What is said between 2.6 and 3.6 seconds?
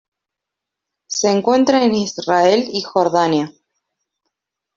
y Jordania.